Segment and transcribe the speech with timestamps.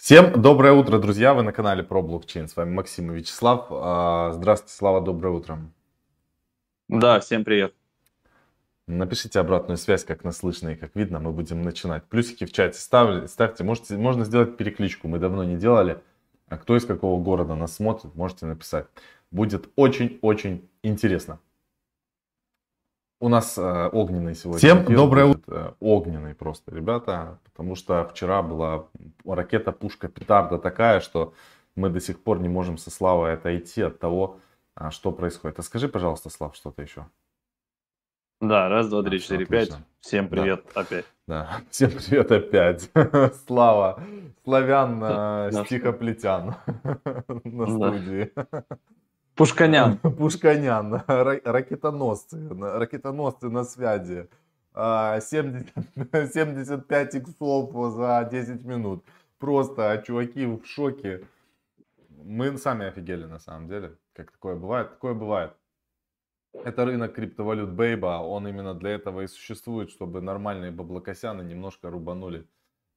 [0.00, 1.34] Всем доброе утро, друзья!
[1.34, 2.48] Вы на канале про блокчейн.
[2.48, 3.66] С вами Максим и Вячеслав.
[3.68, 5.58] А, Здравствуйте, Слава, доброе утро.
[6.88, 7.74] Да, всем привет.
[8.86, 11.20] Напишите обратную связь, как нас слышно и как видно.
[11.20, 12.04] Мы будем начинать.
[12.04, 13.28] Плюсики в чате ставьте.
[13.28, 13.62] ставьте.
[13.62, 15.06] Можете, можно сделать перекличку.
[15.06, 16.00] Мы давно не делали.
[16.48, 18.86] А кто из какого города нас смотрит, можете написать.
[19.30, 21.40] Будет очень-очень интересно.
[23.22, 24.58] У нас э, огненный сегодня.
[24.58, 25.54] Всем доброе утро.
[25.54, 27.38] Э, огненный просто, ребята.
[27.44, 28.86] Потому что вчера была
[29.26, 31.34] ракета, пушка, петарда такая, что
[31.76, 34.38] мы до сих пор не можем со Славой отойти от того,
[34.74, 35.58] а, что происходит.
[35.58, 37.06] А скажи, пожалуйста, Слав, что-то еще.
[38.40, 39.72] Да, раз, два, три, четыре, пять.
[40.00, 40.80] Всем привет да.
[40.80, 41.04] опять.
[41.28, 42.90] Да, всем привет опять.
[43.46, 44.02] Слава,
[44.44, 46.54] славян, э, стихоплетян
[47.44, 48.32] на студии.
[49.40, 49.96] Пушканян.
[50.18, 54.28] Пушканян, ракетоносцы, ракетоносцы на связи.
[54.74, 55.66] 70,
[56.12, 59.02] а, 75 иксов за 10 минут.
[59.38, 61.26] Просто чуваки в шоке.
[62.10, 63.96] Мы сами офигели на самом деле.
[64.12, 64.90] Как такое бывает?
[64.90, 65.54] Такое бывает.
[66.52, 68.20] Это рынок криптовалют Бейба.
[68.22, 72.46] Он именно для этого и существует, чтобы нормальные баблокосяны немножко рубанули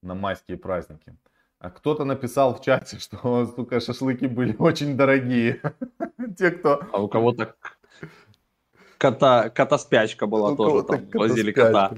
[0.02, 1.16] на майские праздники.
[1.64, 5.61] А кто-то написал в чате, что, сука, шашлыки были очень дорогие.
[6.38, 6.81] Те, кто...
[6.92, 7.56] А у кого-то
[8.97, 11.95] кота, кота спячка была у тоже, там возили кота.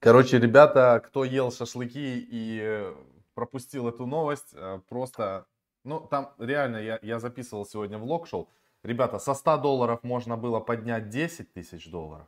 [0.00, 2.94] Короче, ребята, кто ел шашлыки и э,
[3.34, 5.46] пропустил эту новость, э, просто,
[5.84, 8.50] ну, там реально, я, я записывал сегодня влог, шел.
[8.82, 12.26] Ребята, со 100 долларов можно было поднять 10 тысяч долларов.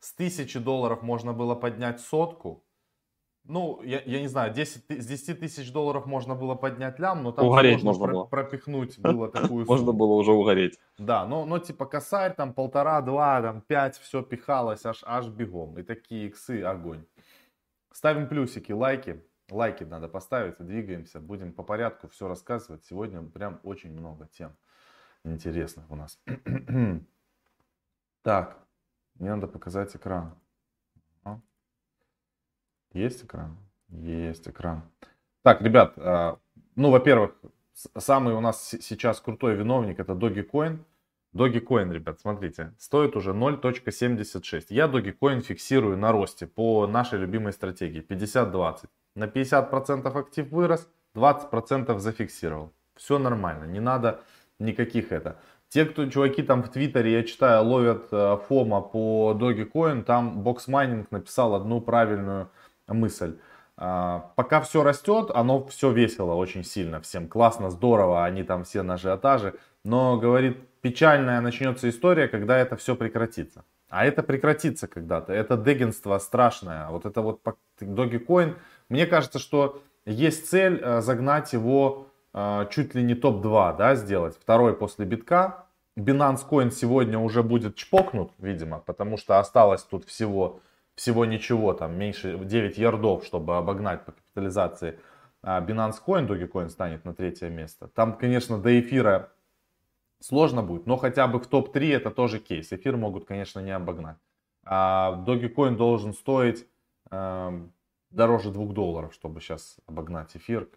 [0.00, 2.64] С 1000 долларов можно было поднять сотку.
[3.44, 7.32] Ну, я, я не знаю, 10, с 10 тысяч долларов можно было поднять лям, но
[7.32, 8.24] там угореть можно, про, было.
[8.24, 9.66] пропихнуть было такую.
[9.66, 10.78] Можно было уже угореть.
[10.98, 15.76] Да, но, но типа косарь, там полтора, два, там пять, все пихалось аж, аж бегом.
[15.78, 17.04] И такие иксы, огонь.
[17.92, 19.24] Ставим плюсики, лайки.
[19.50, 21.20] Лайки надо поставить, двигаемся.
[21.20, 22.84] Будем по порядку все рассказывать.
[22.84, 24.56] Сегодня прям очень много тем
[25.24, 26.18] интересных у нас.
[28.22, 28.58] так,
[29.18, 30.38] мне надо показать экран.
[32.92, 33.56] Есть экран?
[33.88, 34.82] Есть экран.
[35.42, 36.38] Так, ребят, а,
[36.76, 37.34] ну, во-первых,
[37.98, 40.78] самый у нас сейчас крутой виновник это Dogecoin.
[41.34, 44.66] Dogecoin, ребят, смотрите, стоит уже 0.76.
[44.68, 48.88] Я Dogecoin фиксирую на росте по нашей любимой стратегии 50-20.
[49.14, 52.72] На 50% актив вырос, 20% зафиксировал.
[52.94, 54.20] Все нормально, не надо
[54.58, 55.38] никаких это.
[55.68, 61.06] Те, кто, чуваки там в Твиттере, я читаю, ловят э, фома по Dogecoin, там Boxmining
[61.10, 62.50] написал одну правильную
[62.88, 63.38] мысль.
[63.76, 67.28] А, пока все растет, оно все весело очень сильно всем.
[67.28, 69.54] Классно, здорово, они там все на ажиотаже.
[69.84, 73.64] Но, говорит, печальная начнется история, когда это все прекратится.
[73.88, 75.32] А это прекратится когда-то.
[75.32, 76.88] Это дегенство страшное.
[76.88, 77.40] Вот это вот
[77.80, 78.56] Dogecoin.
[78.88, 84.36] Мне кажется, что есть цель э, загнать его э, чуть ли не топ-2, да, сделать.
[84.40, 85.66] Второй после битка.
[85.98, 90.60] Binance Coin сегодня уже будет чпокнут, видимо, потому что осталось тут всего
[90.94, 94.98] всего ничего, там меньше 9 ярдов, чтобы обогнать по капитализации
[95.42, 97.88] а Binance Coin, Dogecoin станет на третье место.
[97.88, 99.32] Там, конечно, до эфира
[100.20, 102.72] сложно будет, но хотя бы в топ-3 это тоже кейс.
[102.72, 104.18] Эфир могут, конечно, не обогнать.
[104.64, 106.64] А Dogecoin должен стоить
[107.10, 107.60] э,
[108.10, 110.68] дороже 2 долларов, чтобы сейчас обогнать эфир.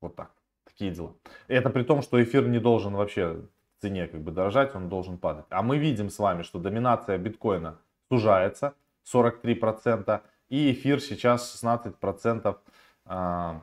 [0.00, 0.32] Вот так.
[0.64, 1.14] Такие дела.
[1.46, 3.44] Это при том, что эфир не должен вообще
[3.78, 5.46] в цене как бы дорожать, он должен падать.
[5.50, 8.74] А мы видим с вами, что доминация биткоина сужается.
[9.10, 12.56] 43%, и эфир сейчас 16%
[13.06, 13.60] а,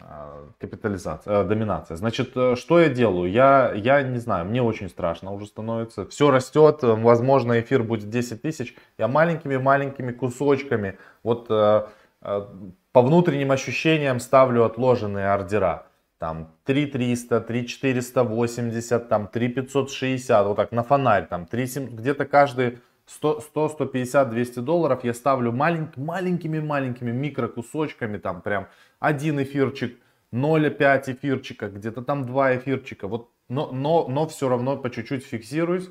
[0.00, 1.96] а, капитализация, э, доминация.
[1.96, 3.30] Значит, э, что я делаю?
[3.30, 6.06] Я, я не знаю, мне очень страшно уже становится.
[6.06, 8.74] Все растет, возможно, эфир будет 10 тысяч.
[8.98, 11.86] Я маленькими-маленькими кусочками, вот э,
[12.20, 15.86] по внутренним ощущениям ставлю отложенные ордера.
[16.18, 23.68] Там 3300, 3480, там 3560, вот так на фонарь, там 3, где-то каждый 100, 100
[23.68, 28.68] 150, 200 долларов я ставлю маленькими-маленькими микрокусочками, там прям
[28.98, 29.98] один эфирчик,
[30.32, 35.90] 0,5 эфирчика, где-то там 2 эфирчика, вот, но, но, но все равно по чуть-чуть фиксируюсь,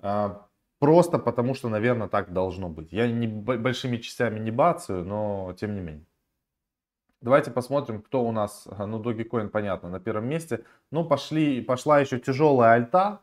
[0.00, 0.46] а,
[0.78, 2.92] просто потому что, наверное, так должно быть.
[2.92, 6.06] Я не, большими частями не бацаю, но тем не менее.
[7.20, 10.66] Давайте посмотрим, кто у нас, ну, Dogecoin, понятно, на первом месте.
[10.90, 13.22] Ну, пошли, пошла еще тяжелая альта,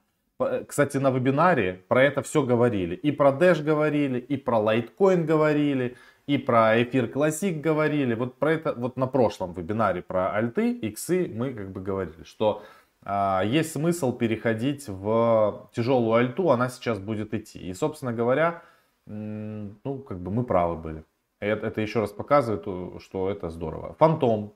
[0.68, 2.96] кстати, на вебинаре про это все говорили.
[2.96, 5.96] И про Dash говорили, и про Litecoin говорили,
[6.28, 8.16] и про эфир Classic говорили.
[8.16, 12.64] Вот про это вот на прошлом вебинаре про альты, иксы мы как бы говорили, что
[13.04, 17.60] а, есть смысл переходить в тяжелую альту, она сейчас будет идти.
[17.60, 18.62] И, собственно говоря,
[19.08, 21.04] ну, как бы мы правы были.
[21.40, 23.96] Это, это еще раз показывает, что это здорово.
[23.98, 24.54] Фантом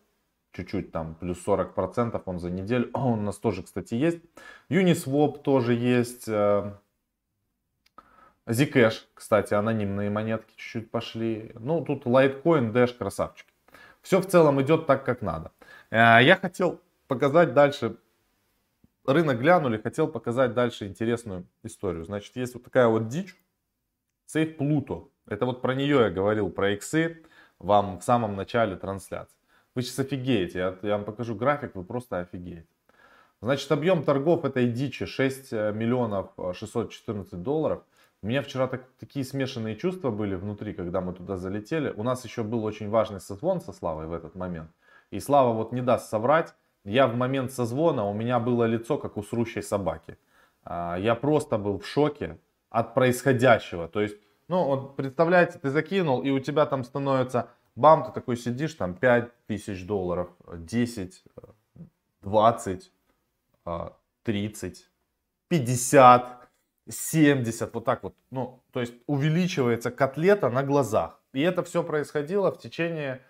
[0.56, 2.90] чуть-чуть там плюс 40% он за неделю.
[2.94, 4.20] Он у нас тоже, кстати, есть.
[4.70, 6.28] Uniswap тоже есть.
[6.28, 6.74] Э,
[8.48, 11.52] Zcash, кстати, анонимные монетки чуть-чуть пошли.
[11.56, 13.50] Ну, тут Litecoin, Dash, красавчики.
[14.02, 15.52] Все в целом идет так, как надо.
[15.90, 17.98] Э, я хотел показать дальше,
[19.06, 22.06] рынок глянули, хотел показать дальше интересную историю.
[22.06, 23.36] Значит, есть вот такая вот дичь,
[24.34, 25.10] Safe Pluto.
[25.28, 27.24] Это вот про нее я говорил, про иксы
[27.58, 29.35] вам в самом начале трансляции.
[29.76, 32.68] Вы сейчас офигеете, я, я вам покажу график, вы просто офигеете.
[33.42, 37.84] Значит, объем торгов этой дичи 6 э, миллионов 614 долларов–
[38.26, 41.94] у меня вчера так, такие смешанные чувства были внутри, когда мы туда залетели.
[41.96, 44.72] У нас еще был очень важный созвон со Славой в этот момент.
[45.12, 46.56] И Слава вот не даст соврать.
[46.84, 50.18] Я в момент созвона, у меня было лицо, как у срущей собаки.
[50.64, 52.40] А, я просто был в шоке
[52.72, 53.88] от происходящего.
[53.88, 54.18] То есть,
[54.48, 58.96] ну, вот представляете, ты закинул, и у тебя там становится бам, ты такой сидишь, там
[58.96, 61.24] 5 тысяч долларов, 10,
[62.22, 62.92] 20,
[64.24, 64.90] 30,
[65.48, 66.46] 50.
[66.88, 68.16] 70, вот так вот.
[68.32, 71.20] Ну, то есть увеличивается котлета на глазах.
[71.34, 73.22] И это все происходило в течение,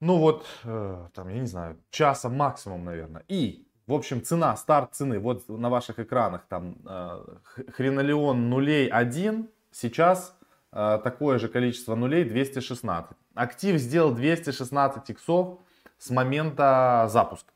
[0.00, 3.24] ну вот, э, там, я не знаю, часа максимум, наверное.
[3.28, 7.24] И, в общем, цена, старт цены, вот на ваших экранах, там, э,
[7.72, 10.38] хренолеон нулей 1, сейчас
[10.70, 13.16] такое же количество нулей 216.
[13.34, 15.60] Актив сделал 216 иксов
[15.98, 17.52] с момента запуска.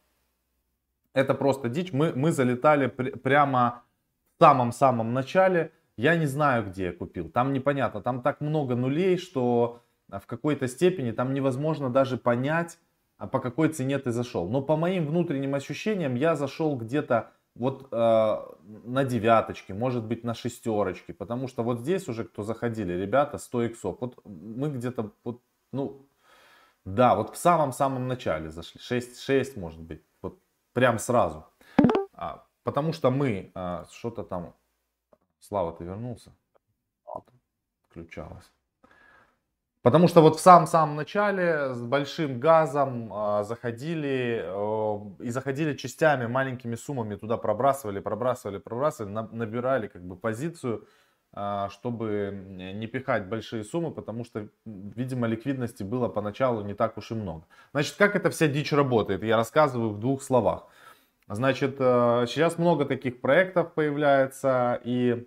[1.12, 1.92] Это просто дичь.
[1.92, 3.82] Мы, мы залетали пр- прямо
[4.40, 7.28] самом-самом начале, я не знаю, где я купил.
[7.28, 12.78] Там непонятно, там так много нулей, что в какой-то степени там невозможно даже понять,
[13.18, 14.48] а по какой цене ты зашел.
[14.48, 18.36] Но по моим внутренним ощущениям я зашел где-то вот э,
[18.66, 23.62] на девяточке, может быть на шестерочке, потому что вот здесь уже кто заходили, ребята, 100
[23.62, 25.42] иксов, вот мы где-то, вот,
[25.72, 26.06] ну,
[26.84, 30.38] да, вот в самом-самом начале зашли, 6, 6 может быть, вот
[30.72, 31.44] прям сразу.
[32.12, 34.54] А, Потому что мы а, что-то там...
[35.40, 36.32] Слава, ты вернулся?
[37.88, 38.50] Включалось.
[39.82, 46.26] Потому что вот в самом-самом начале с большим газом э, заходили э, и заходили частями,
[46.26, 50.86] маленькими суммами туда пробрасывали, пробрасывали, пробрасывали, на, набирали как бы позицию,
[51.34, 52.30] э, чтобы
[52.74, 57.46] не пихать большие суммы, потому что, видимо, ликвидности было поначалу не так уж и много.
[57.72, 60.66] Значит, как эта вся дичь работает, я рассказываю в двух словах.
[61.26, 65.26] Значит, э, сейчас много таких проектов появляется, и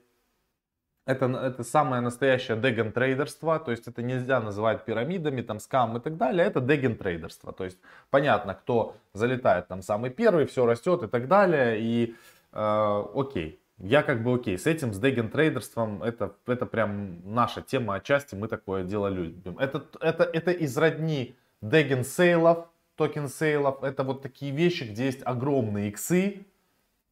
[1.05, 6.17] это, это самое настоящее деген-трейдерство, то есть это нельзя называть пирамидами, там, скам и так
[6.17, 7.53] далее, это деген-трейдерство.
[7.53, 7.77] То есть
[8.09, 12.15] понятно, кто залетает там самый первый, все растет и так далее, и
[12.51, 13.59] э, окей.
[13.79, 18.47] Я как бы окей, с этим, с degen-трейдерством, это, это прям наша тема отчасти, мы
[18.47, 19.57] такое дело любим.
[19.57, 23.83] Это, это, это из родни degen-sale ов, token sale ов.
[23.83, 26.45] Это вот такие вещи, где есть огромные иксы.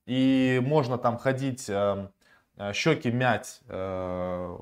[0.05, 2.07] И можно там ходить, э,
[2.73, 4.57] щеки мять, э,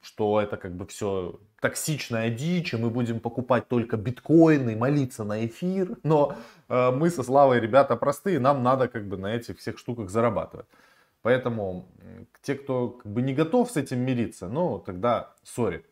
[0.00, 5.46] что это как бы все токсичная дичь, и мы будем покупать только биткоины, молиться на
[5.46, 5.96] эфир.
[6.02, 6.36] Но
[6.68, 10.66] э, мы со Славой ребята простые, нам надо как бы на этих всех штуках зарабатывать.
[11.22, 11.88] Поэтому
[12.42, 15.84] те, кто как бы не готов с этим мириться, ну тогда сори.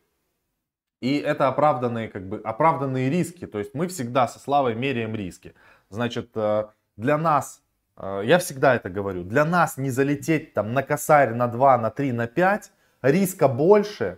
[1.01, 3.47] И это оправданные, как бы, оправданные риски.
[3.47, 5.55] То есть мы всегда со Славой меряем риски.
[5.89, 6.67] Значит, э,
[6.97, 7.62] для нас, э,
[7.97, 12.11] я всегда это говорю, для нас не залететь там на косарь, на 2, на 3,
[12.11, 12.71] на 5,
[13.03, 14.17] риска больше,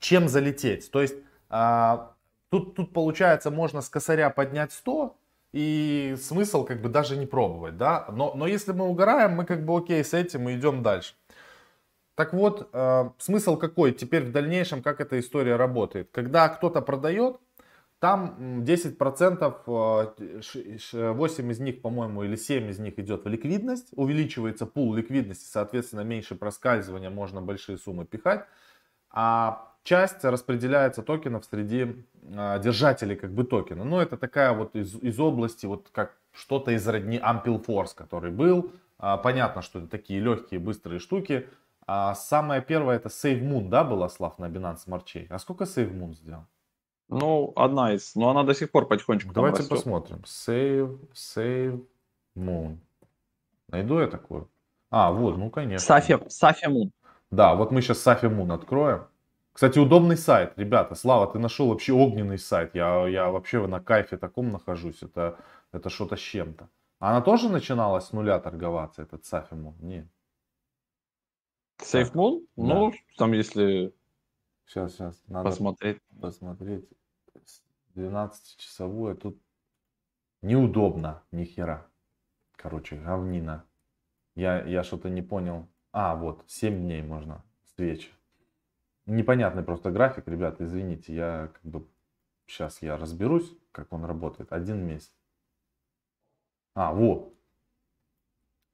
[0.00, 0.90] чем залететь.
[0.90, 1.14] То есть
[1.50, 1.98] э,
[2.50, 5.16] тут, тут получается, можно с косаря поднять 100,
[5.52, 8.06] и смысл как бы даже не пробовать, да.
[8.12, 11.14] Но, но если мы угораем, мы как бы окей с этим и идем дальше.
[12.14, 16.10] Так вот, э, смысл какой теперь в дальнейшем, как эта история работает?
[16.10, 17.38] Когда кто-то продает,
[18.00, 20.12] там 10%,
[21.14, 25.46] 8 э, из них, по-моему, или 7 из них идет в ликвидность, увеличивается пул ликвидности,
[25.46, 28.44] соответственно, меньше проскальзывания, можно большие суммы пихать,
[29.10, 33.84] а часть распределяется токенов среди э, держателей как бы токена.
[33.84, 38.30] Ну, это такая вот из, из области, вот как что-то из родни Ampel Force, который
[38.30, 38.70] был.
[38.98, 41.48] А, понятно, что это такие легкие, быстрые штуки,
[41.86, 45.26] а самая первая это Save Moon, да, была, Слав, на Binance Smart Chain?
[45.30, 46.44] А сколько Save Moon сделал?
[47.08, 50.18] Ну, одна из, но она до сих пор потихонечку Давайте посмотрим.
[50.24, 51.86] Save, Save
[52.36, 52.78] Moon.
[53.68, 54.50] Найду я такую?
[54.90, 55.86] А, вот, ну, конечно.
[55.86, 56.90] Сафи, Сафи Moon.
[57.30, 59.06] Да, вот мы сейчас Сафи Moon откроем.
[59.52, 60.94] Кстати, удобный сайт, ребята.
[60.94, 62.74] Слава, ты нашел вообще огненный сайт.
[62.74, 65.02] Я, я вообще на кайфе таком нахожусь.
[65.02, 65.38] Это,
[65.72, 66.68] это что-то с чем-то.
[67.00, 69.74] Она тоже начиналась с нуля торговаться, этот Сафи Moon?
[69.80, 70.06] Нет.
[71.80, 72.40] SafeMoon?
[72.56, 72.62] Да.
[72.64, 73.94] Ну, там если
[74.66, 75.98] сейчас, сейчас, надо посмотреть.
[76.20, 76.88] Посмотреть.
[77.98, 79.14] 12-часовое.
[79.14, 79.40] Тут
[80.42, 81.86] неудобно, ни хера.
[82.56, 83.64] Короче, говнина.
[84.34, 85.68] Я, я что-то не понял.
[85.92, 88.10] А, вот, 7 дней можно свечи.
[89.06, 91.14] Непонятный просто график, ребята, извините.
[91.14, 91.88] Я как бы
[92.46, 94.52] сейчас я разберусь, как он работает.
[94.52, 95.12] Один месяц.
[96.74, 97.34] А, вот.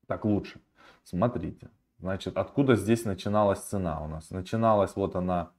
[0.06, 0.60] Так лучше.
[1.04, 1.70] Смотрите.
[1.98, 4.30] Значит, откуда здесь начиналась цена у нас?
[4.30, 5.52] Начиналась вот она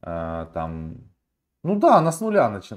[0.00, 1.11] э, там
[1.62, 2.74] ну да, она с нуля, начи...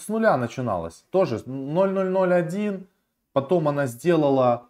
[0.00, 1.04] с нуля начиналась.
[1.10, 2.86] Тоже 0001.
[3.32, 4.68] Потом она сделала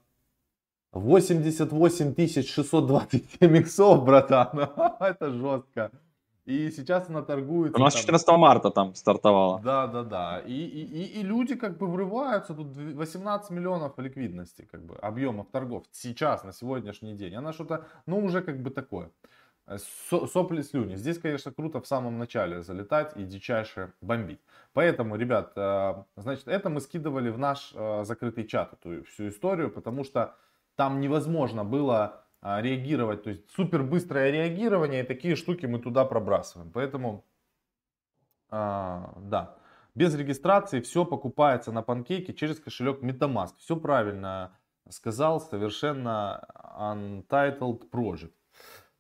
[0.93, 4.71] 88 627 иксов, братан.
[5.01, 5.91] Это жестко.
[6.49, 7.77] И сейчас она торгует.
[7.77, 8.01] У нас там...
[8.01, 9.61] 14 марта там стартовала.
[9.61, 10.39] Да, да, да.
[10.47, 12.55] И, и, и, и люди как бы врываются.
[12.55, 15.85] Тут 18 миллионов ликвидности, как бы, объемов торгов.
[15.93, 17.35] Сейчас, на сегодняшний день.
[17.35, 19.11] Она что-то, ну, уже как бы такое.
[19.77, 20.97] Сопли слюни.
[20.97, 24.41] Здесь, конечно, круто в самом начале залетать и дичайше бомбить.
[24.73, 29.71] Поэтому, ребят, э, значит, это мы скидывали в наш э, закрытый чат, эту всю историю,
[29.71, 30.35] потому что
[30.75, 36.07] там невозможно было э, реагировать, то есть супер быстрое реагирование, и такие штуки мы туда
[36.07, 36.71] пробрасываем.
[36.73, 37.25] Поэтому,
[38.51, 39.57] да,
[39.95, 43.57] без регистрации все покупается на панкейке через кошелек MetaMask.
[43.59, 44.57] Все правильно
[44.89, 46.47] сказал, совершенно
[46.79, 48.33] Untitled Project.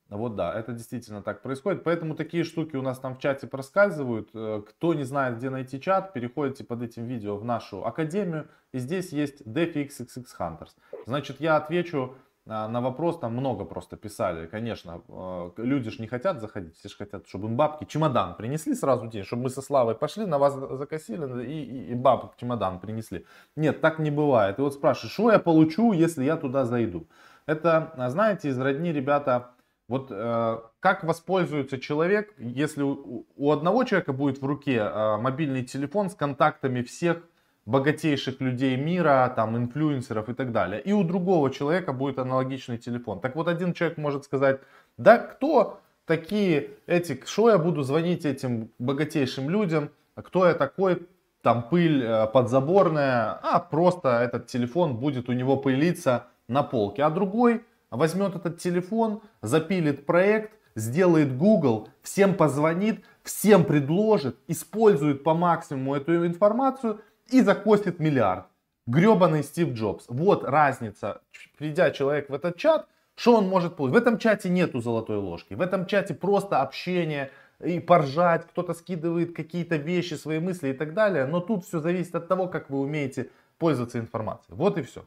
[0.09, 1.85] Вот да, это действительно так происходит.
[1.85, 4.31] Поэтому такие штуки у нас там в чате проскальзывают.
[4.33, 8.49] Э, кто не знает, где найти чат, переходите под этим видео в нашу академию.
[8.73, 9.91] И здесь есть DeFi
[10.38, 10.71] Hunters.
[11.05, 12.15] Значит, я отвечу
[12.47, 14.47] э, на вопрос, там много просто писали.
[14.47, 18.75] Конечно, э, люди же не хотят заходить, все же хотят, чтобы им бабки чемодан принесли
[18.75, 22.81] сразу день, чтобы мы со Славой пошли, на вас закосили и, и, и бабок чемодан
[22.81, 23.27] принесли.
[23.57, 24.59] Нет, так не бывает.
[24.59, 27.07] И вот спрашиваешь, что я получу, если я туда зайду?
[27.45, 29.53] Это, знаете, из родни ребята
[29.88, 35.64] вот э, как воспользуется человек, если у, у одного человека будет в руке э, мобильный
[35.64, 37.23] телефон с контактами всех
[37.64, 40.80] богатейших людей мира, там, инфлюенсеров и так далее.
[40.80, 43.21] И у другого человека будет аналогичный телефон.
[43.21, 44.61] Так вот, один человек может сказать,
[44.97, 51.07] да кто такие эти, что я буду звонить этим богатейшим людям, кто я такой,
[51.42, 57.04] там пыль э, подзаборная, а просто этот телефон будет у него пылиться на полке.
[57.04, 65.35] А другой возьмет этот телефон, запилит проект, сделает Google, всем позвонит, всем предложит, использует по
[65.35, 68.47] максимуму эту информацию и закостит миллиард.
[68.87, 70.07] Гребаный Стив Джобс.
[70.09, 71.21] Вот разница.
[71.59, 73.95] Придя человек в этот чат, что он может получить?
[73.95, 75.54] В этом чате нету золотой ложки.
[75.54, 77.30] В этом чате просто общение
[77.62, 81.26] и поржать, кто-то скидывает какие-то вещи, свои мысли и так далее.
[81.26, 84.57] Но тут все зависит от того, как вы умеете пользоваться информацией.
[84.57, 85.04] Вот и все.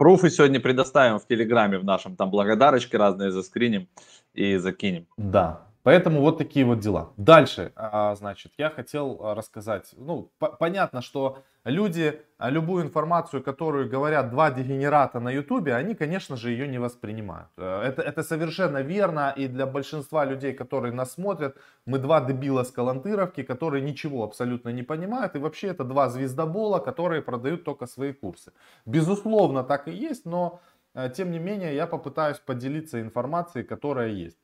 [0.00, 3.86] Пруфы сегодня предоставим в Телеграме в нашем, там благодарочки разные заскриним
[4.32, 5.06] и закинем.
[5.18, 7.12] Да, Поэтому вот такие вот дела.
[7.16, 9.94] Дальше, а, значит, я хотел а, рассказать.
[9.96, 16.36] Ну, понятно, что люди а, любую информацию, которую говорят два дегенерата на ютубе, они, конечно
[16.36, 17.48] же, ее не воспринимают.
[17.56, 19.32] Э, это, это совершенно верно.
[19.36, 21.56] И для большинства людей, которые нас смотрят,
[21.86, 25.34] мы два дебила с Калантыровки, которые ничего абсолютно не понимают.
[25.34, 28.52] И вообще это два звездобола, которые продают только свои курсы.
[28.84, 30.60] Безусловно, так и есть, но
[30.94, 34.38] э, тем не менее я попытаюсь поделиться информацией, которая есть.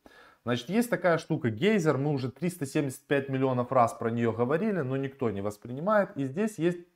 [0.46, 5.28] Значит, есть такая штука гейзер, мы уже 375 миллионов раз про нее говорили, но никто
[5.28, 6.16] не воспринимает.
[6.16, 6.86] И здесь есть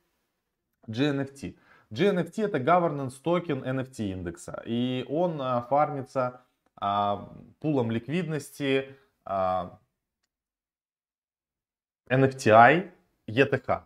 [0.87, 1.57] GNFT.
[1.89, 4.63] GNFT это Governance Token NFT индекса.
[4.65, 6.45] И он а, фармится
[6.77, 7.29] а,
[7.59, 9.81] пулом ликвидности а,
[12.09, 12.89] NFTI
[13.27, 13.83] ETH.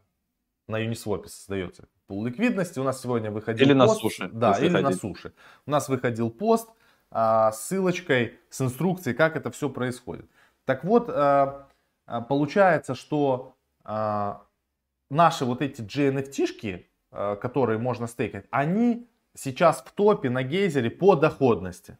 [0.68, 2.78] На Uniswap создается пул ликвидности.
[2.78, 3.88] У нас сегодня выходил Или пост.
[3.88, 4.30] на суше.
[4.32, 5.34] Да, или на суше.
[5.66, 6.74] У нас выходил пост а,
[7.12, 10.26] ссылочкой, с инструкцией, как это все происходит.
[10.66, 11.68] Так вот, а,
[12.06, 13.56] а, получается, что
[15.12, 16.88] наши вот эти GNFT-шки,
[17.40, 22.00] которые можно стейкать, они сейчас в топе на гейзере по доходности.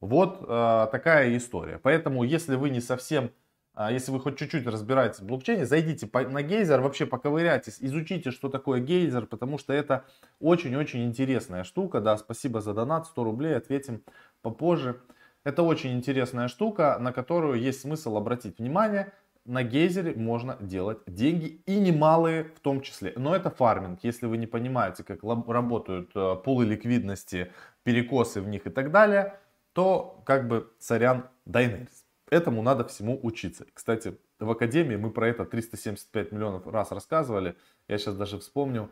[0.00, 1.78] Вот такая история.
[1.78, 3.30] Поэтому, если вы не совсем а
[3.76, 8.80] если вы хоть чуть-чуть разбираетесь в блокчейне, зайдите на гейзер, вообще поковыряйтесь, изучите, что такое
[8.80, 10.04] гейзер, потому что это
[10.38, 12.00] очень-очень интересная штука.
[12.00, 14.02] Да, спасибо за донат, 100 рублей, ответим
[14.42, 15.00] попозже.
[15.42, 19.12] Это очень интересная штука, на которую есть смысл обратить внимание.
[19.44, 23.12] На гейзере можно делать деньги и немалые в том числе.
[23.16, 23.98] Но это фарминг.
[24.02, 27.52] Если вы не понимаете, как работают э, пулы ликвидности,
[27.82, 29.38] перекосы в них и так далее,
[29.74, 32.03] то как бы царян Дайнерис.
[32.30, 33.66] Этому надо всему учиться.
[33.74, 37.56] Кстати, в Академии мы про это 375 миллионов раз рассказывали.
[37.88, 38.90] Я сейчас даже вспомню,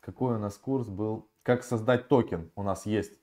[0.00, 1.28] какой у нас курс был.
[1.42, 3.20] Как создать токен у нас есть.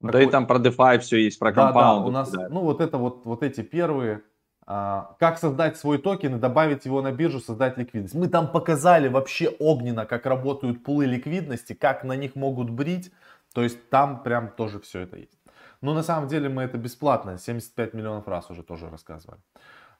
[0.00, 0.26] Да Какой...
[0.26, 2.10] и там про DeFi все есть, про compound ы.
[2.10, 4.22] Да, да, у нас, ну вот это вот, вот эти первые
[4.66, 8.14] а, как создать свой токен и добавить его на биржу, создать ликвидность.
[8.14, 13.12] Мы там показали вообще огненно, как работают пулы ликвидности, как на них могут брить.
[13.52, 15.36] То есть там прям тоже все это есть.
[15.82, 19.40] Но на самом деле мы это бесплатно, 75 миллионов раз уже тоже рассказывали.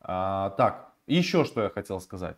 [0.01, 2.37] А, так, еще что я хотел сказать.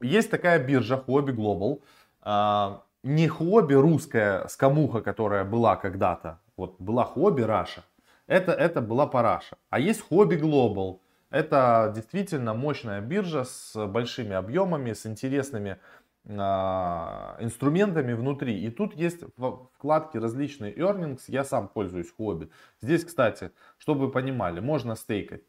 [0.00, 1.82] Есть такая биржа Hobby Global.
[2.22, 6.40] А, не хобби русская скамуха, которая была когда-то.
[6.56, 7.82] Вот была хобби Раша.
[8.26, 9.56] Это, это была параша.
[9.70, 11.00] А есть хобби Global.
[11.30, 15.78] Это действительно мощная биржа с большими объемами, с интересными
[16.26, 18.62] инструментами внутри.
[18.64, 19.24] И тут есть
[19.74, 21.22] вкладки различные earnings.
[21.28, 22.50] Я сам пользуюсь хобби.
[22.80, 25.42] Здесь, кстати, чтобы вы понимали, можно стейкать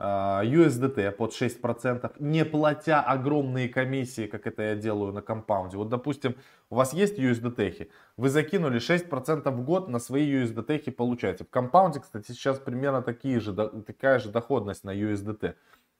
[0.00, 5.76] а, USDT под 6%, не платя огромные комиссии, как это я делаю на компаунде.
[5.76, 6.36] Вот, допустим,
[6.70, 11.44] у вас есть USDT, вы закинули 6% в год на свои USDT получаете.
[11.44, 15.56] В компаунде, кстати, сейчас примерно такие же, такая же доходность на USDT.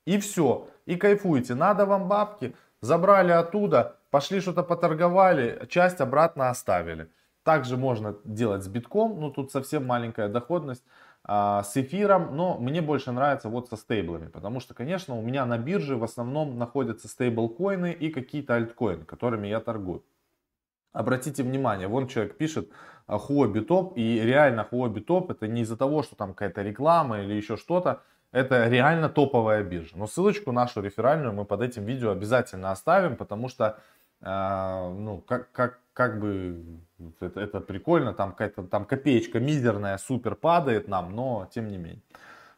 [0.06, 1.54] И все, и кайфуете.
[1.54, 7.10] Надо вам бабки, забрали оттуда, пошли что-то поторговали, часть обратно оставили.
[7.42, 10.84] Также можно делать с битком, но тут совсем маленькая доходность
[11.24, 15.46] а, с эфиром, но мне больше нравится вот со стейблами, потому что, конечно, у меня
[15.46, 20.04] на бирже в основном находятся стейблкоины и какие-то альткоины, которыми я торгую.
[20.92, 22.70] Обратите внимание, вон человек пишет
[23.06, 27.34] Huobi топ, и реально Huobi топ это не из-за того, что там какая-то реклама или
[27.34, 29.96] еще что-то, это реально топовая биржа.
[29.96, 33.78] Но ссылочку нашу реферальную мы под этим видео обязательно оставим, потому что,
[34.20, 36.62] э, ну, как, как, как бы
[37.20, 42.02] это, это прикольно, там какая-то там копеечка мизерная супер падает нам, но тем не менее.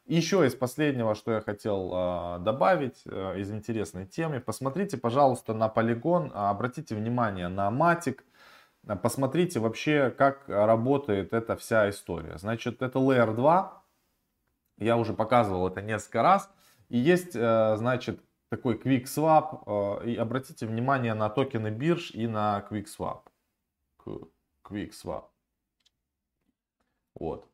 [0.07, 5.69] Еще из последнего, что я хотел э, добавить э, из интересной темы, посмотрите, пожалуйста, на
[5.69, 8.25] полигон, обратите внимание на матик,
[9.03, 12.39] посмотрите вообще, как работает эта вся история.
[12.39, 13.80] Значит, это Layer 2,
[14.81, 16.51] я уже показывал это несколько раз,
[16.89, 22.27] и есть, э, значит, такой Quick Swap, э, и обратите внимание на токены бирж и
[22.27, 23.21] на Quick Swap.
[24.65, 25.25] Quick Swap.
[27.15, 27.47] Вот.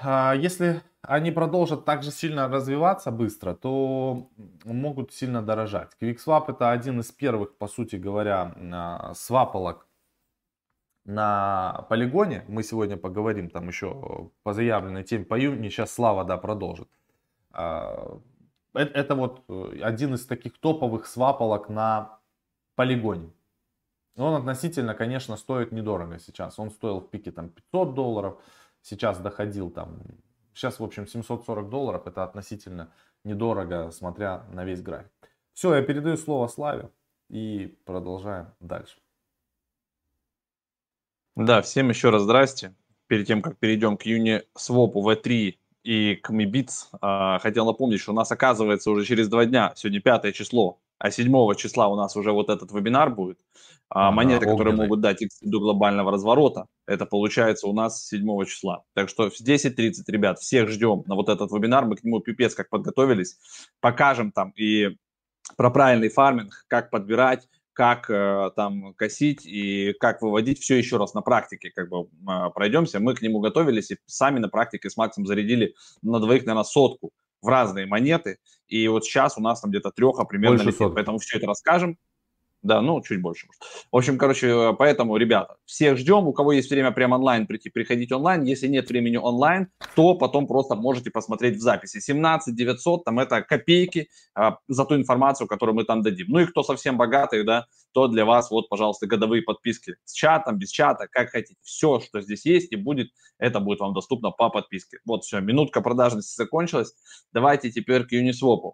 [0.00, 4.28] А если они продолжат так же сильно развиваться быстро, то
[4.64, 5.92] могут сильно дорожать.
[6.00, 9.86] QuickSwap это один из первых, по сути говоря, а, свапалок
[11.06, 12.44] на полигоне.
[12.48, 15.70] Мы сегодня поговорим там еще по заявленной теме по июне.
[15.70, 16.88] Сейчас Слава да, продолжит.
[17.52, 18.20] А,
[18.74, 19.44] это вот
[19.82, 22.18] один из таких топовых свапалок на
[22.74, 23.32] полигоне.
[24.16, 26.58] Он относительно, конечно, стоит недорого сейчас.
[26.58, 28.40] Он стоил в пике там 500 долларов,
[28.82, 30.00] сейчас доходил там,
[30.54, 32.90] сейчас в общем 740 долларов, это относительно
[33.24, 35.10] недорого, смотря на весь график.
[35.52, 36.90] Все, я передаю слово Славе
[37.28, 38.98] и продолжаем дальше.
[41.36, 42.74] Да, всем еще раз здрасте.
[43.08, 48.14] Перед тем, как перейдем к Uniswap V3 и к MiBits, а, хотел напомнить, что у
[48.14, 52.32] нас оказывается уже через два дня, сегодня пятое число, а 7 числа у нас уже
[52.32, 53.38] вот этот вебинар будет.
[53.90, 58.84] А, монеты, которые могут дать до глобального разворота, это получается у нас 7 числа.
[58.94, 61.84] Так что в 10.30, ребят, всех ждем на вот этот вебинар.
[61.84, 63.36] Мы к нему пипец как подготовились.
[63.80, 64.96] Покажем там и
[65.58, 71.12] про правильный фарминг, как подбирать, как э, там косить и как выводить все еще раз
[71.12, 73.00] на практике как бы э, пройдемся.
[73.00, 77.10] Мы к нему готовились и сами на практике с Максом зарядили на двоих, наверное, сотку
[77.42, 78.38] в разные монеты.
[78.66, 80.94] И вот сейчас у нас там где-то треха примерно Больше летит.
[80.94, 81.98] Поэтому все это расскажем.
[82.66, 83.46] Да, ну, чуть больше.
[83.92, 86.26] В общем, короче, поэтому, ребята, всех ждем.
[86.26, 88.42] У кого есть время прямо онлайн прийти, приходите онлайн.
[88.42, 92.00] Если нет времени онлайн, то потом просто можете посмотреть в записи.
[92.00, 96.26] 17 900, там это копейки а, за ту информацию, которую мы там дадим.
[96.28, 100.58] Ну и кто совсем богатый, да, то для вас вот, пожалуйста, годовые подписки с чатом,
[100.58, 101.60] без чата, как хотите.
[101.62, 104.98] Все, что здесь есть и будет, это будет вам доступно по подписке.
[105.04, 106.94] Вот все, минутка продажности закончилась.
[107.32, 108.72] Давайте теперь к Uniswap.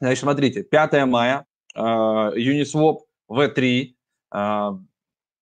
[0.00, 3.94] Значит, смотрите, 5 мая, э, Uniswap V3
[4.34, 4.70] э,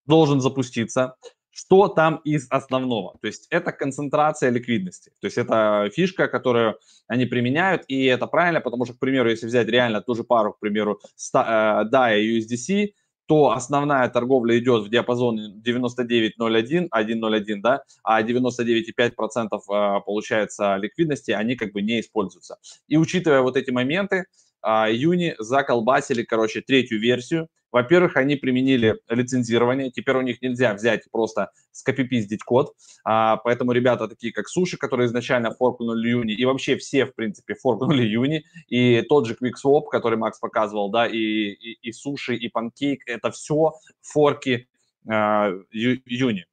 [0.06, 1.16] должен запуститься.
[1.50, 3.16] Что там из основного?
[3.22, 5.10] То есть это концентрация ликвидности.
[5.20, 9.46] То есть это фишка, которую они применяют, и это правильно, потому что, к примеру, если
[9.46, 11.00] взять реально ту же пару, к примеру,
[11.34, 12.92] DAI и USDC,
[13.26, 21.56] то основная торговля идет в диапазоне 99.01, 1.01, да, а 99,5% э, получается ликвидности, они
[21.56, 22.58] как бы не используются.
[22.86, 24.26] И учитывая вот эти моменты,
[24.62, 27.48] а, Юни заколбасили, короче, третью версию.
[27.76, 29.90] Во-первых, они применили лицензирование.
[29.90, 32.72] Теперь у них нельзя взять просто скопипиздить код.
[33.04, 37.54] А, поэтому ребята такие, как Суши, которые изначально форкнули Юни, и вообще все, в принципе,
[37.62, 38.44] форкнули Юни.
[38.68, 43.30] И тот же QuickSwap, который Макс показывал, да, и, и, и Суши, и Pancake, это
[43.30, 44.68] все форки
[45.06, 46.46] а, Юни.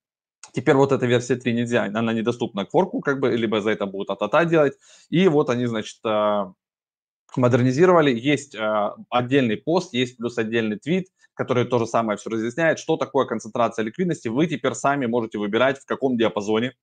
[0.51, 3.85] Теперь вот эта версия 3 нельзя, она недоступна к форку, как бы, либо за это
[3.85, 4.73] будут атата делать.
[5.09, 6.51] И вот они, значит, а,
[7.37, 8.17] модернизировали.
[8.17, 12.97] Есть э, отдельный пост, есть плюс отдельный твит, который то же самое все разъясняет, что
[12.97, 14.27] такое концентрация ликвидности.
[14.27, 16.73] Вы теперь сами можете выбирать, в каком диапазоне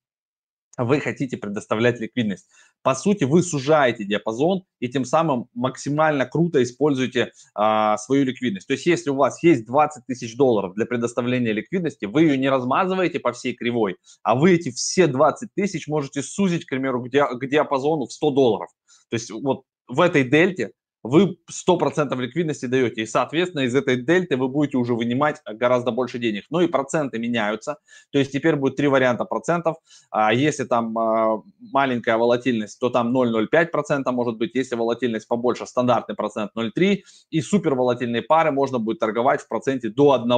[0.79, 2.49] вы хотите предоставлять ликвидность.
[2.83, 8.67] По сути, вы сужаете диапазон и тем самым максимально круто используете а, свою ликвидность.
[8.67, 12.49] То есть, если у вас есть 20 тысяч долларов для предоставления ликвидности, вы ее не
[12.49, 17.11] размазываете по всей кривой, а вы эти все 20 тысяч можете сузить, к примеру, к,
[17.11, 18.71] ди к диапазону в 100 долларов.
[19.11, 20.71] То есть, вот в этой дельте
[21.03, 26.19] вы 100% ликвидности даете, и, соответственно, из этой дельты вы будете уже вынимать гораздо больше
[26.19, 26.45] денег.
[26.51, 27.79] Ну и проценты меняются,
[28.13, 29.77] то есть теперь будет три варианта процентов.
[30.11, 36.15] А если там а, маленькая волатильность, то там 0,05% может быть, если волатильность побольше, стандартный
[36.15, 36.99] процент 0,3,
[37.31, 40.31] и супер волатильные пары можно будет торговать в проценте до 1,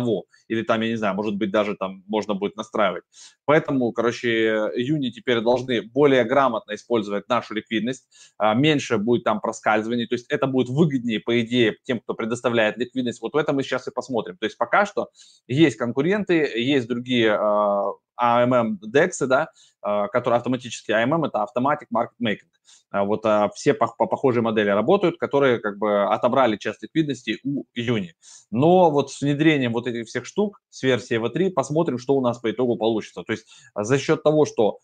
[0.48, 3.04] или там, я не знаю, может быть, даже там можно будет настраивать.
[3.44, 8.06] Поэтому, короче, юни теперь должны более грамотно использовать нашу ликвидность,
[8.38, 12.78] а, меньше будет там проскальзываний, то есть это будет выгоднее, по идее, тем, кто предоставляет
[12.78, 13.20] ликвидность.
[13.20, 14.36] Вот в этом мы сейчас и посмотрим.
[14.36, 15.08] То есть пока что
[15.46, 17.84] есть конкуренты, есть другие э,
[18.20, 19.48] AMM DEX, да,
[19.84, 22.48] э, которые автоматически AMM это Automatic Market Making.
[22.92, 27.64] Вот а, все по, по похожей модели работают, которые как бы отобрали часть ликвидности у
[27.72, 28.14] Юни.
[28.50, 32.38] Но вот с внедрением вот этих всех штук с версии V3 посмотрим, что у нас
[32.38, 33.22] по итогу получится.
[33.22, 34.78] То есть за счет того, что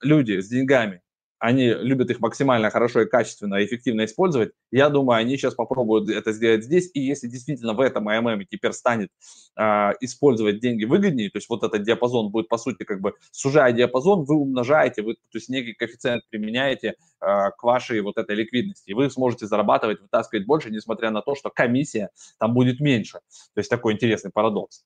[0.00, 1.02] люди с деньгами
[1.38, 4.52] они любят их максимально хорошо и качественно и эффективно использовать.
[4.70, 6.90] Я думаю, они сейчас попробуют это сделать здесь.
[6.94, 9.10] И если действительно в этом АММ теперь станет
[9.56, 9.62] э,
[10.00, 14.24] использовать деньги выгоднее, то есть вот этот диапазон будет, по сути, как бы сужая диапазон,
[14.24, 18.90] вы умножаете, вы, то есть некий коэффициент применяете э, к вашей вот этой ликвидности.
[18.90, 23.20] И вы сможете зарабатывать, вытаскивать больше, несмотря на то, что комиссия там будет меньше.
[23.54, 24.84] То есть такой интересный парадокс.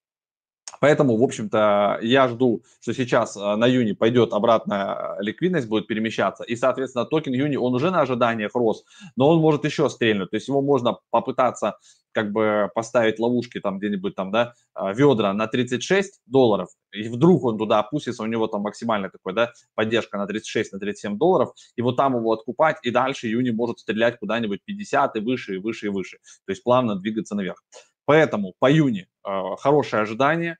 [0.82, 5.86] Поэтому, в общем-то, я жду, что сейчас э, на Юни пойдет обратная э, ликвидность, будет
[5.86, 6.42] перемещаться.
[6.42, 10.30] И, соответственно, токен Юни, он уже на ожиданиях рос, но он может еще стрельнуть.
[10.30, 11.78] То есть его можно попытаться
[12.10, 17.44] как бы поставить ловушки там где-нибудь там, да, э, ведра на 36 долларов, и вдруг
[17.44, 21.52] он туда опустится, у него там максимальная такой, да, поддержка на 36, на 37 долларов,
[21.76, 25.58] и вот там его откупать, и дальше Юни может стрелять куда-нибудь 50 и выше, и
[25.58, 26.18] выше, и выше.
[26.44, 27.62] То есть плавно двигаться наверх.
[28.04, 30.58] Поэтому по Юни э, хорошее ожидание,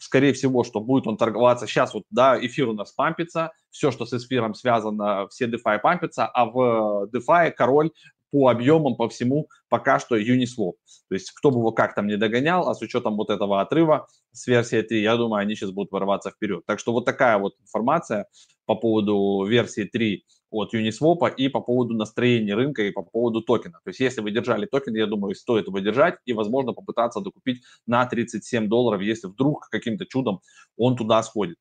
[0.00, 1.66] скорее всего, что будет он торговаться.
[1.66, 6.26] Сейчас вот, да, эфир у нас пампится, все, что с эфиром связано, все DeFi пампится,
[6.26, 7.90] а в DeFi король
[8.30, 10.72] по объемам, по всему пока что Uniswap.
[11.08, 14.08] То есть кто бы его как там не догонял, а с учетом вот этого отрыва
[14.32, 16.64] с версии 3, я думаю, они сейчас будут ворваться вперед.
[16.66, 18.26] Так что вот такая вот информация
[18.66, 23.80] по поводу версии 3 от Uniswap и по поводу настроения рынка и по поводу токена.
[23.84, 27.62] То есть если вы держали токен, я думаю, стоит его держать и, возможно, попытаться докупить
[27.86, 30.40] на 37 долларов, если вдруг каким-то чудом
[30.76, 31.56] он туда сходит.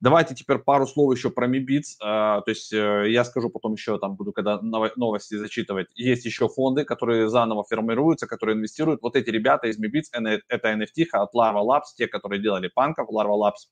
[0.00, 1.96] Давайте теперь пару слов еще про Mibits.
[2.00, 5.88] А, то есть э, я скажу потом еще, там буду когда новости зачитывать.
[5.94, 9.02] Есть еще фонды, которые заново формируются, которые инвестируют.
[9.02, 10.12] Вот эти ребята из Mibits,
[10.48, 13.66] это NFT от Larva Labs, те, которые делали панков, Larva Labs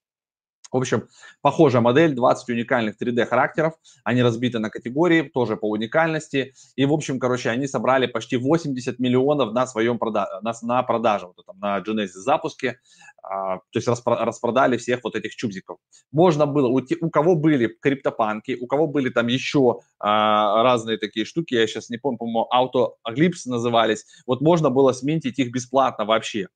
[0.72, 1.08] в общем,
[1.42, 3.74] похожая модель, 20 уникальных 3D характеров,
[4.04, 8.98] они разбиты на категории, тоже по уникальности, и, в общем, короче, они собрали почти 80
[8.98, 12.80] миллионов на своем продаже, на, на продаже, вот там, на Genesis запуске,
[13.28, 15.78] то есть распро распродали всех вот этих чубзиков.
[16.12, 20.96] Можно было, у, те, у кого были криптопанки, у кого были там еще а, разные
[20.96, 26.04] такие штуки, я сейчас не помню, по-моему, AutoGlips назывались, вот можно было сменить их бесплатно
[26.04, 26.48] вообще.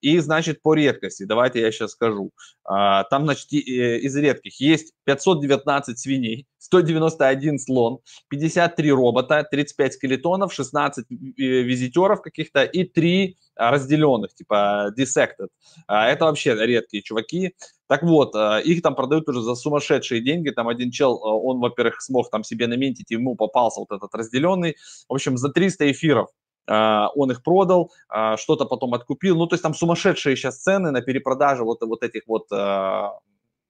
[0.00, 2.30] И, значит, по редкости, давайте я сейчас скажу.
[2.64, 10.52] А, там, значит, э, из редких есть 519 свиней, 191 слон, 53 робота, 35 скелетонов,
[10.52, 15.48] 16 визитеров каких-то и 3 разделенных, типа dissected.
[15.86, 17.54] А, это вообще редкие чуваки.
[17.88, 20.50] Так вот, а, их там продают уже за сумасшедшие деньги.
[20.50, 24.76] Там один чел, он, во-первых, смог там себе наментить, ему попался вот этот разделенный.
[25.08, 26.28] В общем, за 300 эфиров
[26.68, 29.36] а, он их продал, а, что-то потом откупил.
[29.36, 33.12] Ну, то есть там сумасшедшие сейчас цены на перепродажу вот, вот этих вот а,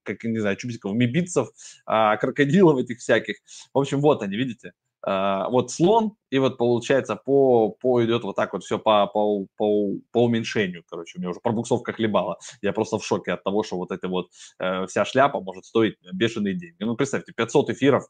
[0.03, 1.49] как, не знаю, чубзиков, мибитцев,
[1.85, 3.39] крокодилов этих всяких.
[3.75, 4.73] В общем, вот они, видите?
[5.07, 9.93] Вот слон, и вот получается по, по идет вот так вот все по, по, по,
[10.11, 12.39] по уменьшению, короче, у меня уже пробуксовка хлебала.
[12.61, 15.97] Я просто в шоке от того, что вот эта вот э, вся шляпа может стоить
[16.13, 16.77] бешеные деньги.
[16.81, 18.09] Ну, представьте, 500 эфиров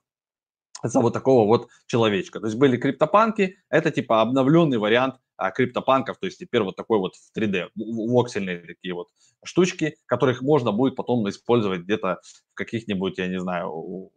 [0.82, 2.40] за вот такого вот человечка.
[2.40, 6.98] То есть были криптопанки, это типа обновленный вариант а, криптопанков, то есть теперь вот такой
[6.98, 9.09] вот в 3D, воксельные такие вот
[9.44, 12.20] штучки, которых можно будет потом использовать где-то
[12.52, 14.11] в каких-нибудь, я не знаю,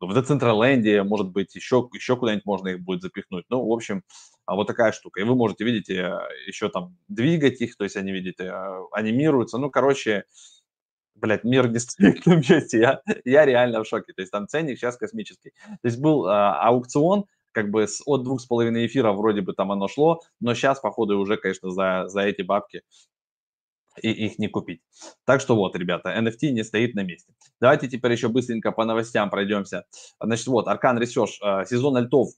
[0.00, 3.46] в Децентраленде, может быть, еще, еще куда-нибудь можно их будет запихнуть.
[3.48, 4.02] Ну, в общем,
[4.44, 5.20] а вот такая штука.
[5.20, 9.58] И вы можете, видите, еще там двигать их, то есть они, видите, а, анимируются.
[9.58, 10.24] Ну, короче,
[11.14, 14.78] блядь, мир не стоит на месте, я, я реально в шоке, то есть там ценник
[14.78, 15.52] сейчас космический.
[15.66, 19.72] То есть был а, аукцион, как бы от двух с половиной эфира вроде бы там
[19.72, 22.82] оно шло, но сейчас, походу, уже, конечно, за, за эти бабки
[24.02, 24.80] и их не купить.
[25.24, 27.32] Так что вот, ребята, NFT не стоит на месте.
[27.60, 29.84] Давайте теперь еще быстренько по новостям пройдемся.
[30.20, 32.28] Значит, вот, Аркан Research, а, сезон альтов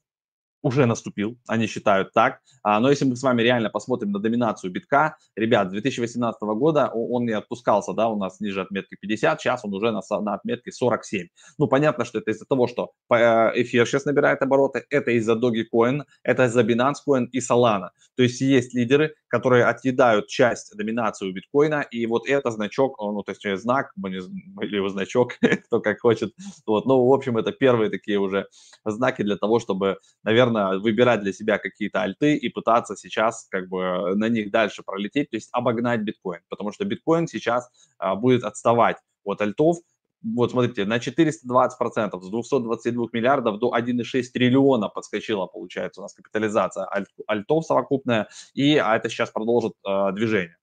[0.63, 2.41] уже наступил, они считают так.
[2.63, 7.25] А, но если мы с вами реально посмотрим на доминацию битка, ребят, 2018 года он
[7.25, 11.29] не отпускался, да, у нас ниже отметки 50, сейчас он уже на, на отметке 47.
[11.59, 13.17] Ну, понятно, что это из-за того, что э,
[13.63, 17.91] эфир сейчас набирает обороты, это из-за Dogecoin, это из-за Binance Coin и Solana.
[18.17, 23.23] То есть есть лидеры, которые отъедают часть доминации у биткоина, и вот это значок, ну,
[23.23, 25.35] то есть знак, или его значок,
[25.67, 26.33] кто как хочет.
[26.67, 28.47] Вот, ну, в общем, это первые такие уже
[28.85, 33.69] знаки для того, чтобы, наверное, наверное, выбирать для себя какие-то альты и пытаться сейчас как
[33.69, 38.45] бы на них дальше пролететь, то есть обогнать биткоин, потому что биткоин сейчас а, будет
[38.45, 39.79] отставать от альтов,
[40.23, 46.87] вот смотрите, на 420% с 222 миллиардов до 1,6 триллиона подскочила, получается, у нас капитализация
[46.93, 50.58] альт, альтов совокупная, и а это сейчас продолжит э, движение.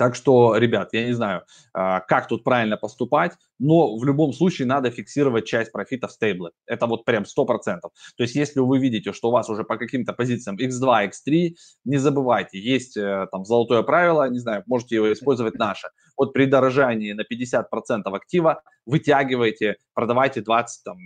[0.00, 1.42] Так что, ребят, я не знаю,
[1.74, 6.52] а, как тут правильно поступать, но в любом случае надо фиксировать часть профита в стейбле.
[6.64, 7.92] Это вот прям 100%.
[8.16, 11.98] То есть если вы видите, что у вас уже по каким-то позициям x2, x3, не
[11.98, 15.88] забывайте, есть э, там золотое правило, не знаю, можете его использовать наше.
[16.20, 20.66] Вот при дорожании на 50% актива вытягиваете, продавайте 20%.
[20.84, 20.98] Там.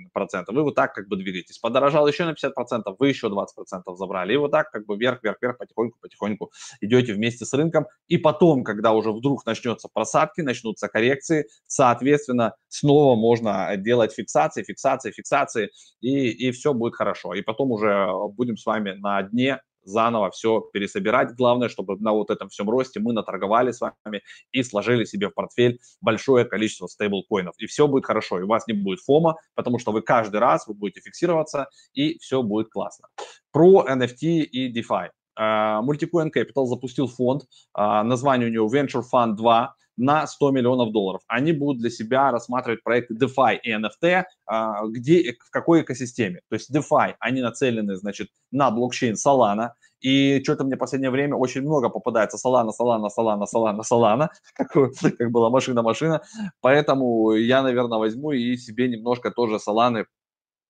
[0.48, 1.58] Вы вот так как бы двигаетесь.
[1.58, 4.34] Подорожал еще на 50%, вы еще 20% забрали.
[4.34, 6.50] И вот так как бы вверх, вверх, вверх, потихоньку, потихоньку
[6.80, 7.86] идете вместе с рынком.
[8.08, 15.12] И потом, когда уже вдруг начнется просадки, начнутся коррекции, соответственно, снова можно делать фиксации, фиксации,
[15.12, 17.34] фиксации, и, и все будет хорошо.
[17.34, 21.34] И потом уже будем с вами на дне заново все пересобирать.
[21.34, 25.34] Главное, чтобы на вот этом всем росте мы наторговали с вами и сложили себе в
[25.34, 27.54] портфель большое количество стейблкоинов.
[27.58, 30.66] И все будет хорошо, и у вас не будет фома, потому что вы каждый раз
[30.66, 33.08] вы будете фиксироваться, и все будет классно.
[33.52, 35.08] Про NFT и DeFi.
[35.36, 37.42] Multicoin Capital запустил фонд,
[37.76, 41.22] uh, название у него Venture Fund 2, на 100 миллионов долларов.
[41.28, 46.40] Они будут для себя рассматривать проекты DeFi и NFT, а, где, в какой экосистеме.
[46.48, 51.36] То есть DeFi, они нацелены, значит, на блокчейн Solana, и что-то мне в последнее время
[51.36, 56.22] очень много попадается Solana, Solana, Solana, Solana, Solana, как, как была машина-машина.
[56.60, 60.04] Поэтому я, наверное, возьму и себе немножко тоже Solana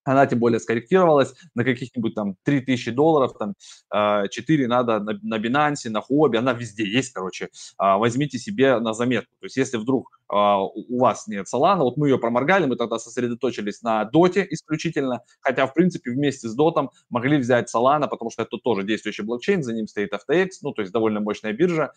[0.05, 3.55] она тем более скорректировалась на каких-нибудь там 3000 долларов, там
[3.90, 8.79] 4 а, надо на, на Binance, на Huobi, она везде есть, короче, а, возьмите себе
[8.81, 9.33] на заметку.
[9.40, 12.99] То есть если вдруг а, у вас нет Solana, вот мы ее проморгали, мы тогда
[12.99, 18.43] сосредоточились на доте исключительно, хотя, в принципе, вместе с дотом могли взять Solana, потому что
[18.43, 21.93] это тоже действующий блокчейн, за ним стоит FTX, ну, то есть довольно мощная биржа,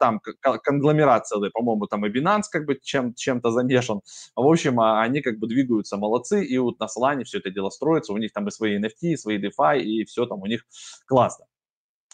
[0.00, 4.00] там конгломерат целый, по-моему, там и Binance как бы чем, чем-то замешан.
[4.34, 8.12] В общем, они как бы двигаются молодцы, и вот на Solana все это дело строится,
[8.12, 10.64] у них там и свои NFT, и свои DeFi, и все там у них
[11.06, 11.46] классно.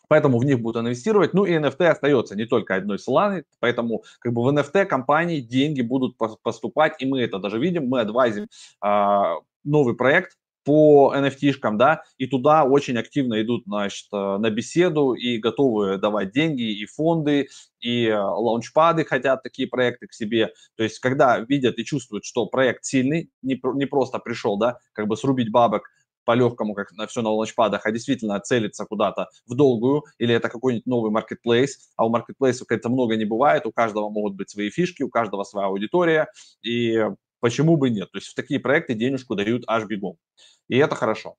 [0.09, 1.35] Поэтому в них будут инвестировать.
[1.35, 5.83] Ну и NFT остается не только одной Solana, поэтому как бы в NFT компании деньги
[5.83, 8.49] будут поступать, и мы это даже видим, мы адвайзим
[8.81, 10.38] а, новый проект,
[10.69, 16.31] по NFT-шкам, да, и туда очень активно идут, значит, э, на беседу и готовы давать
[16.31, 17.49] деньги, и фонды,
[17.81, 20.53] и э, лаунчпады хотят такие проекты к себе.
[20.77, 25.09] То есть, когда видят и чувствуют, что проект сильный, не, не просто пришел, да, как
[25.09, 25.89] бы срубить бабок,
[26.27, 30.85] по-легкому, как на все на лаунчпадах, а действительно целиться куда-то в долгую, или это какой-нибудь
[30.85, 35.03] новый маркетплейс, а у маркетплейсов как-то много не бывает, у каждого могут быть свои фишки,
[35.03, 36.29] у каждого своя аудитория,
[36.61, 37.03] и
[37.41, 38.11] Почему бы нет?
[38.11, 40.17] То есть в такие проекты денежку дают аж бегом.
[40.69, 41.37] И это хорошо.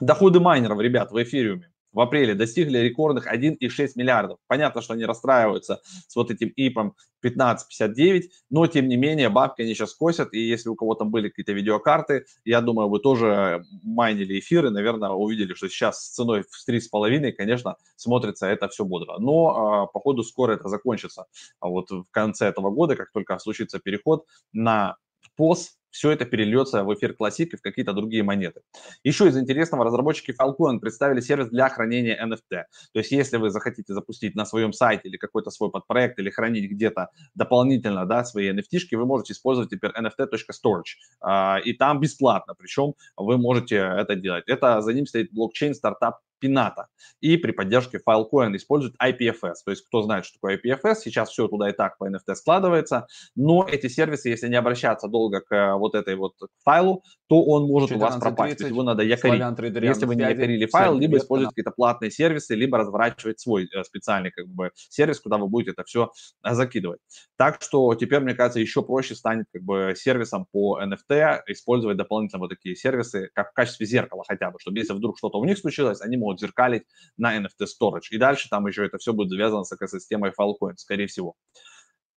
[0.00, 4.38] Доходы майнеров, ребят, в эфириуме в апреле достигли рекордных 1,6 миллиардов.
[4.46, 9.74] Понятно, что они расстраиваются с вот этим ИПом 15,59, но тем не менее бабки они
[9.74, 14.38] сейчас косят, и если у кого там были какие-то видеокарты, я думаю, вы тоже майнили
[14.38, 19.18] эфиры, наверное, увидели, что сейчас с ценой в 3,5, конечно, смотрится это все бодро.
[19.18, 21.26] Но, э, походу, скоро это закончится.
[21.58, 24.96] А вот в конце этого года, как только случится переход на
[25.38, 28.60] POS, все это перельется в эфир Classic и в какие-то другие монеты.
[29.04, 32.50] Еще из интересного, разработчики Filecoin представили сервис для хранения NFT.
[32.50, 36.70] То есть, если вы захотите запустить на своем сайте или какой-то свой подпроект, или хранить
[36.70, 40.82] где-то дополнительно да, свои NFT, вы можете использовать теперь nft.storage.
[41.20, 44.44] А, и там бесплатно, причем вы можете это делать.
[44.46, 46.86] Это за ним стоит блокчейн стартап Pinata.
[47.20, 49.54] И при поддержке Filecoin используют IPFS.
[49.64, 53.06] То есть, кто знает, что такое IPFS, сейчас все туда и так по NFT складывается.
[53.34, 57.66] Но эти сервисы, если не обращаться долго к э, вот этой вот файлу, то он
[57.66, 58.58] может у вас пропасть.
[58.58, 59.40] То есть его надо якорить.
[59.82, 64.30] Если вы не якорили файл, либо использовать какие-то платные сервисы, либо разворачивать свой э, специальный
[64.30, 66.10] как бы сервис, куда вы будете это все
[66.44, 67.00] э, закидывать.
[67.36, 72.40] Так что теперь, мне кажется, еще проще станет как бы сервисом по NFT использовать дополнительно
[72.40, 75.58] вот такие сервисы, как в качестве зеркала хотя бы, чтобы если вдруг что-то у них
[75.58, 76.84] случилось, они могут зеркалить
[77.16, 78.08] на NFT Storage.
[78.10, 81.34] И дальше там еще это все будет завязано с экосистемой Filecoin, скорее всего.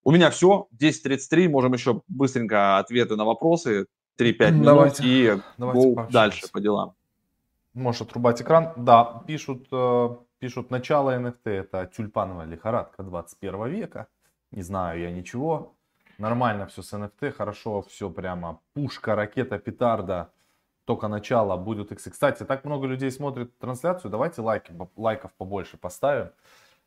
[0.03, 0.67] У меня все.
[0.79, 1.47] 10.33.
[1.49, 3.85] Можем еще быстренько ответы на вопросы.
[4.19, 6.95] 3-5 минут давайте, и давайте дальше по делам.
[7.73, 8.73] Можешь отрубать экран.
[8.75, 11.49] Да, пишут, э, пишут начало NFT.
[11.49, 14.07] Это тюльпановая лихорадка 21 века.
[14.51, 15.75] Не знаю я ничего.
[16.17, 17.31] Нормально все с NFT.
[17.31, 18.59] Хорошо все прямо.
[18.73, 20.31] Пушка, ракета, петарда
[20.85, 22.09] только начало будет X.
[22.11, 26.31] Кстати, так много людей смотрит трансляцию, давайте лайки, лайков побольше поставим.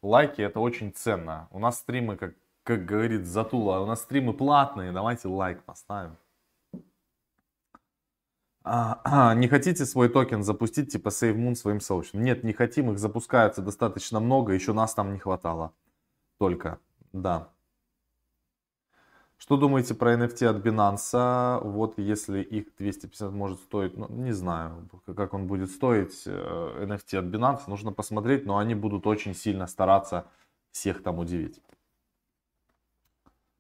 [0.02, 1.48] Лайки это очень ценно.
[1.50, 6.16] У нас стримы, как, как говорит Затула, у нас стримы платные, давайте лайк поставим.
[8.66, 12.22] А, а, не хотите свой токен запустить, типа SaveMoon своим сообществом?
[12.22, 15.74] Нет, не хотим, их запускается достаточно много, еще нас там не хватало.
[16.38, 16.78] Только,
[17.12, 17.53] да.
[19.36, 21.60] Что думаете про NFT от Binance?
[21.62, 27.18] Вот если их 250 может стоить, ну, не знаю, как он будет стоить, э, NFT
[27.18, 30.26] от Binance, нужно посмотреть, но они будут очень сильно стараться
[30.70, 31.60] всех там удивить.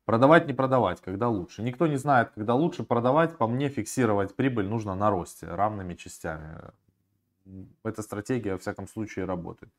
[0.04, 1.62] Продавать, не продавать, когда лучше.
[1.62, 3.38] Никто не знает, когда лучше продавать.
[3.38, 6.58] По мне, фиксировать прибыль нужно на росте, равными частями.
[7.82, 9.72] Эта стратегия, во всяком случае, работает.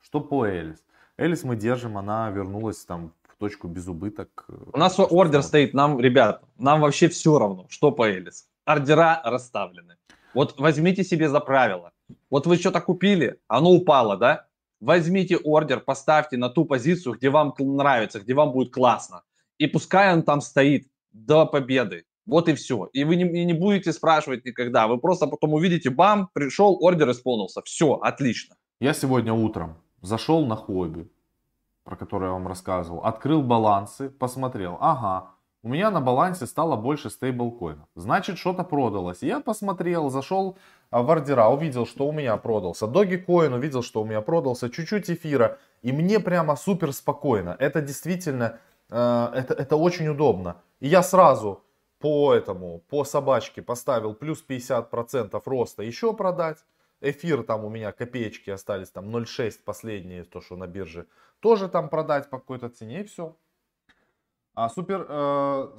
[0.00, 0.84] Что по Элис?
[1.16, 3.12] Элис мы держим, она вернулась там
[3.42, 4.44] точку без убыток.
[4.48, 8.46] Э, У нас ордер стоит, нам, ребят, нам вообще все равно, что по Элис.
[8.64, 9.96] Ордера расставлены.
[10.34, 11.90] Вот возьмите себе за правило.
[12.30, 14.46] Вот вы что-то купили, оно упало, да?
[14.80, 19.22] Возьмите ордер, поставьте на ту позицию, где вам нравится, где вам будет классно.
[19.58, 22.04] И пускай он там стоит до победы.
[22.26, 22.88] Вот и все.
[22.92, 24.86] И вы не, и не будете спрашивать никогда.
[24.86, 27.60] Вы просто потом увидите, бам, пришел, ордер исполнился.
[27.62, 28.54] Все, отлично.
[28.80, 31.08] Я сегодня утром зашел на хобби,
[31.84, 35.30] про который я вам рассказывал, открыл балансы, посмотрел, ага,
[35.64, 37.86] у меня на балансе стало больше стейблкоинов.
[37.94, 39.22] Значит, что-то продалось.
[39.22, 40.58] Я посмотрел, зашел
[40.90, 42.86] а, в ордера, увидел, что у меня продался.
[42.86, 44.70] Dogecoin увидел, что у меня продался.
[44.70, 45.58] Чуть-чуть эфира.
[45.82, 47.54] И мне прямо супер спокойно.
[47.60, 48.58] Это действительно,
[48.90, 50.56] э, это, это очень удобно.
[50.80, 51.62] И я сразу
[52.00, 56.58] по этому, по собачке поставил плюс 50% роста еще продать.
[57.02, 61.06] Эфир там у меня копеечки остались, там 0,6 последние, то, что на бирже.
[61.40, 63.36] Тоже там продать по какой-то цене и все.
[64.54, 65.78] А супер э,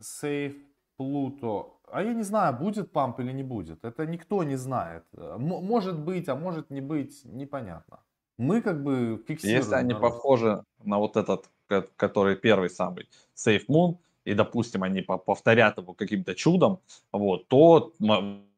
[0.00, 0.56] сейф
[0.96, 1.66] Плуто.
[1.90, 3.84] А я не знаю, будет памп или не будет.
[3.84, 5.04] Это никто не знает.
[5.16, 8.00] М- может быть, а может не быть, непонятно.
[8.38, 9.62] Мы как бы фиксируем.
[9.62, 10.12] Если они народ.
[10.12, 11.48] похожи на вот этот,
[11.96, 16.80] который первый самый, Safe Moon, и, допустим, они повторят его каким-то чудом,
[17.12, 17.92] вот, то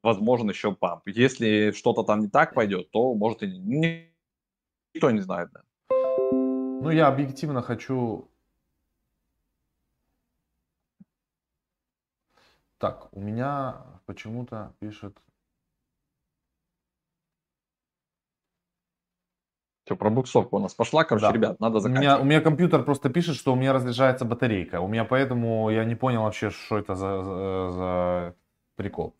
[0.02, 1.02] возможен еще памп.
[1.06, 5.50] Если что-то там не так пойдет, то может и никто не знает.
[5.52, 5.62] Да.
[5.90, 8.28] Ну, я объективно хочу...
[12.78, 15.16] Так, у меня почему-то пишет...
[19.84, 21.32] Все, пробуксовка у нас пошла, короче, да.
[21.32, 22.06] ребят, надо заканчивать.
[22.06, 24.80] У меня, у меня компьютер просто пишет, что у меня разряжается батарейка.
[24.80, 28.34] У меня поэтому я не понял вообще, что это за, за, за
[28.76, 29.14] прикол.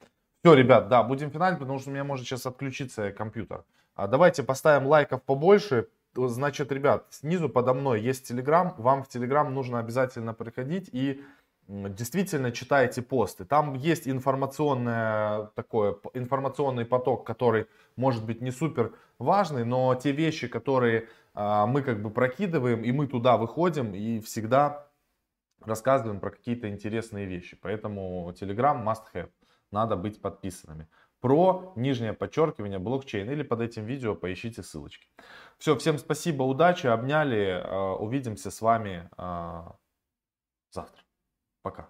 [0.45, 3.63] Все, ребят, да, будем финалить, потому что у меня может сейчас отключиться компьютер.
[3.95, 5.87] А давайте поставим лайков побольше.
[6.17, 8.75] Значит, ребят, снизу подо мной есть Телеграм.
[8.77, 11.23] Вам в Телеграм нужно обязательно приходить и
[11.69, 13.45] действительно читайте посты.
[13.45, 20.49] Там есть информационное такое, информационный поток, который может быть не супер важный, но те вещи,
[20.49, 24.89] которые а, мы как бы прокидываем, и мы туда выходим и всегда
[25.61, 27.57] рассказываем про какие-то интересные вещи.
[27.63, 29.29] Поэтому Telegram must have
[29.73, 30.89] надо быть подписанными.
[31.21, 35.09] Про нижнее подчеркивание блокчейн или под этим видео поищите ссылочки.
[35.59, 37.63] Все, всем спасибо, удачи, обняли.
[37.63, 39.63] Э, увидимся с вами э,
[40.71, 41.03] завтра.
[41.63, 41.89] Пока.